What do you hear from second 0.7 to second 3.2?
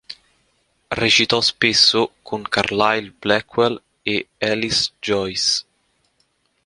Recitò spesso con Carlyle